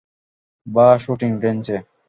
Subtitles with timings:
[0.67, 1.77] বা শুটিং রেঞ্জে।